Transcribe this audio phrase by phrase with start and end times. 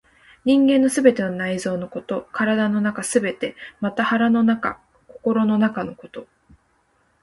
[0.45, 6.25] 人間の全ての内臓のこと、体の中すべて、または腹の中、心の中のこと。